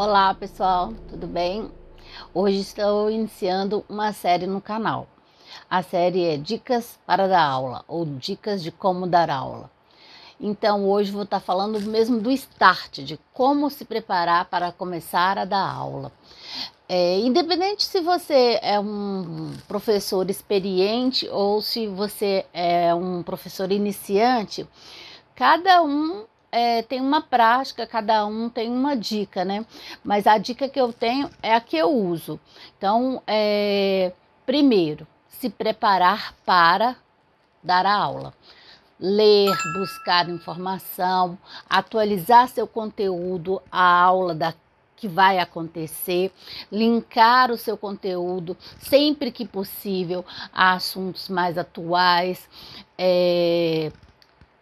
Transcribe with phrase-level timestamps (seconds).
[0.00, 1.72] Olá pessoal, tudo bem?
[2.32, 5.08] Hoje estou iniciando uma série no canal.
[5.68, 9.68] A série é Dicas para dar aula ou Dicas de como dar aula.
[10.40, 15.44] Então hoje vou estar falando mesmo do start, de como se preparar para começar a
[15.44, 16.12] dar aula.
[16.88, 24.64] É, independente se você é um professor experiente ou se você é um professor iniciante,
[25.34, 29.64] cada um é, tem uma prática, cada um tem uma dica, né?
[30.02, 32.40] Mas a dica que eu tenho é a que eu uso.
[32.76, 34.12] Então, é,
[34.46, 36.96] primeiro, se preparar para
[37.62, 38.34] dar a aula.
[38.98, 41.38] Ler, buscar informação,
[41.70, 44.52] atualizar seu conteúdo à aula da
[44.96, 46.32] que vai acontecer,
[46.72, 52.48] linkar o seu conteúdo sempre que possível a assuntos mais atuais,
[52.98, 53.92] é,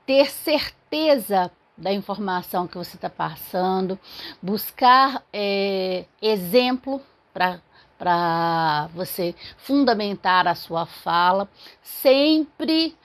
[0.05, 3.99] ter certeza da informação que você está passando,
[4.41, 7.01] buscar é, exemplo
[7.33, 11.49] para você fundamentar a sua fala,
[11.83, 12.97] sempre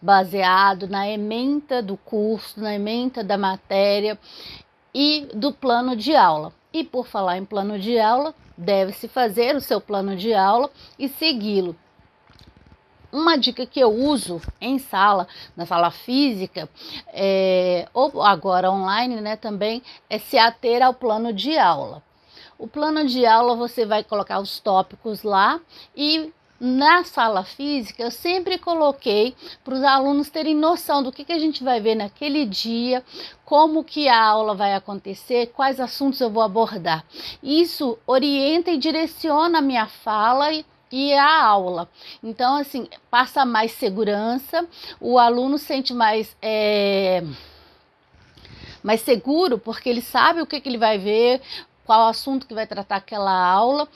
[0.00, 4.18] baseado na ementa do curso, na ementa da matéria
[4.94, 6.52] e do plano de aula.
[6.72, 11.08] E por falar em plano de aula, deve-se fazer o seu plano de aula e
[11.08, 11.76] segui-lo
[13.16, 16.68] uma dica que eu uso em sala, na sala física,
[17.08, 22.02] é, ou agora online, né, também, é se ater ao plano de aula.
[22.58, 25.60] O plano de aula você vai colocar os tópicos lá
[25.94, 31.32] e na sala física eu sempre coloquei para os alunos terem noção do que, que
[31.32, 33.04] a gente vai ver naquele dia,
[33.44, 37.04] como que a aula vai acontecer, quais assuntos eu vou abordar.
[37.42, 41.88] Isso orienta e direciona a minha fala e e a aula.
[42.22, 44.66] Então, assim, passa mais segurança,
[45.00, 46.36] o aluno sente mais.
[46.40, 47.22] É,
[48.82, 51.42] mais seguro, porque ele sabe o que, que ele vai ver,
[51.84, 53.88] qual assunto que vai tratar aquela aula,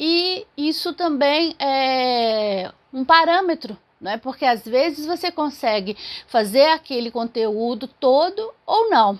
[0.00, 5.96] e isso também é um parâmetro não é porque às vezes você consegue
[6.26, 9.18] fazer aquele conteúdo todo ou não.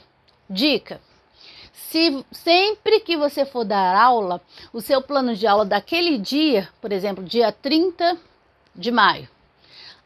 [0.49, 1.01] Dica:
[1.87, 6.93] se sempre que você for dar aula, o seu plano de aula daquele dia, por
[6.93, 8.19] exemplo, dia 30
[8.75, 9.29] de maio,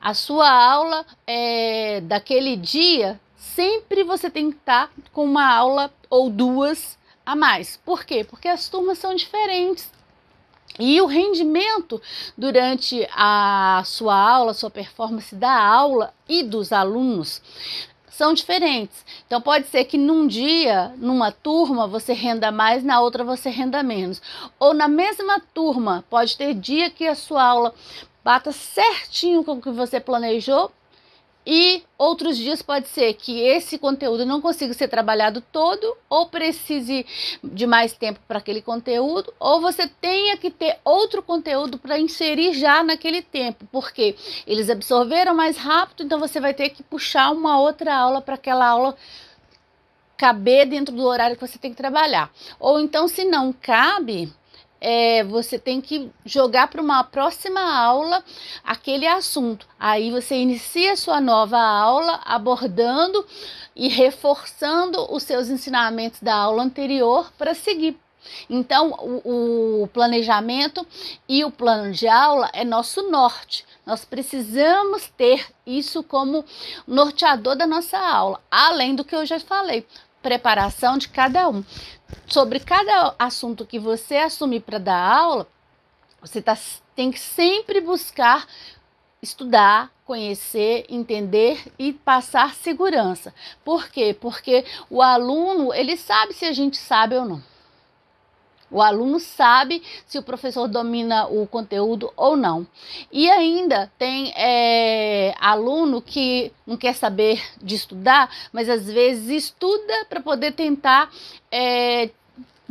[0.00, 6.28] a sua aula é daquele dia, sempre você tem que estar com uma aula ou
[6.28, 7.80] duas a mais.
[7.84, 8.22] Por quê?
[8.22, 9.90] Porque as turmas são diferentes.
[10.78, 12.00] E o rendimento
[12.36, 17.42] durante a sua aula, sua performance da aula e dos alunos
[18.12, 19.04] são diferentes.
[19.26, 23.82] Então pode ser que num dia, numa turma, você renda mais, na outra você renda
[23.82, 24.20] menos.
[24.60, 27.74] Ou na mesma turma, pode ter dia que a sua aula
[28.22, 30.70] bata certinho com o que você planejou
[31.46, 37.04] e outros dias pode ser que esse conteúdo não consiga ser trabalhado todo, ou precise
[37.42, 42.54] de mais tempo para aquele conteúdo, ou você tenha que ter outro conteúdo para inserir
[42.54, 44.14] já naquele tempo, porque
[44.46, 48.66] eles absorveram mais rápido, então você vai ter que puxar uma outra aula para aquela
[48.66, 48.96] aula
[50.16, 52.30] caber dentro do horário que você tem que trabalhar.
[52.60, 54.32] Ou então, se não cabe,
[54.84, 58.22] é, você tem que jogar para uma próxima aula
[58.64, 59.64] aquele assunto.
[59.78, 63.24] Aí você inicia sua nova aula abordando
[63.76, 67.96] e reforçando os seus ensinamentos da aula anterior para seguir.
[68.50, 68.90] Então,
[69.24, 70.86] o, o, planejamento
[71.28, 73.64] e o plano de aula é nosso norte.
[73.86, 76.44] Nós precisamos ter isso como
[76.86, 79.86] norteador da nossa aula, além do que eu já falei
[80.22, 81.64] preparação de cada um.
[82.26, 85.46] Sobre cada assunto que você assumir para dar aula,
[86.20, 86.56] você tá,
[86.94, 88.46] tem que sempre buscar
[89.22, 93.32] estudar, conhecer, entender e passar segurança.
[93.64, 94.16] Por quê?
[94.18, 97.51] Porque o aluno, ele sabe se a gente sabe ou não.
[98.72, 102.66] O aluno sabe se o professor domina o conteúdo ou não.
[103.12, 110.06] E ainda tem é, aluno que não quer saber de estudar, mas às vezes estuda
[110.08, 111.10] para poder tentar
[111.50, 112.10] é,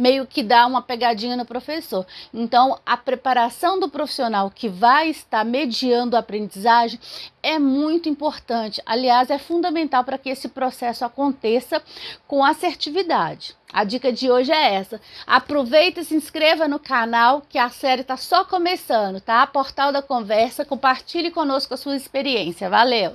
[0.02, 2.08] meio que dá uma pegadinha no professor.
[2.34, 7.00] Então, a preparação do profissional que vai estar mediando a aprendizagem
[7.44, 8.82] é muito importante.
[8.84, 11.80] Aliás, é fundamental para que esse processo aconteça
[12.28, 13.56] com assertividade.
[13.72, 15.00] A dica de hoje é essa.
[15.28, 19.46] Aproveita e se inscreva no canal que a série está só começando, tá?
[19.46, 22.70] Portal da Conversa, compartilhe conosco a sua experiência.
[22.70, 23.14] Valeu!